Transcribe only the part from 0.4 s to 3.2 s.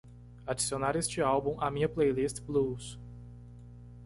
adicionar este álbum à minha playlist Blues